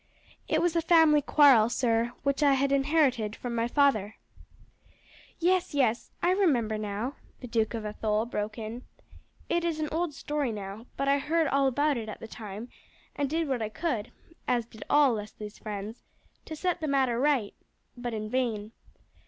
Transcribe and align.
"It 0.47 0.63
was 0.63 0.75
a 0.75 0.81
family 0.81 1.21
quarrel, 1.21 1.69
sir, 1.69 2.11
which 2.23 2.41
I 2.41 2.53
had 2.53 2.71
inherited 2.71 3.35
from 3.35 3.53
my 3.53 3.67
father." 3.67 4.15
"Yes, 5.37 5.75
yes, 5.75 6.09
I 6.23 6.31
remember 6.31 6.75
now," 6.79 7.17
the 7.39 7.45
Duke 7.45 7.75
of 7.75 7.85
Athole 7.85 8.25
broke 8.25 8.57
in. 8.57 8.83
"It 9.47 9.63
is 9.63 9.79
an 9.79 9.89
old 9.91 10.15
story 10.15 10.51
now; 10.51 10.87
but 10.97 11.07
I 11.07 11.19
heard 11.19 11.47
all 11.49 11.67
about 11.67 11.97
it 11.97 12.09
at 12.09 12.19
the 12.19 12.27
time, 12.27 12.67
and 13.15 13.29
did 13.29 13.47
what 13.47 13.61
I 13.61 13.69
could, 13.69 14.11
as 14.47 14.65
did 14.65 14.83
all 14.89 15.13
Leslie's 15.13 15.59
friends, 15.59 16.01
to 16.45 16.55
set 16.55 16.81
the 16.81 16.87
matter 16.87 17.19
right, 17.19 17.53
but 17.95 18.15
in 18.15 18.27
vain. 18.27 18.71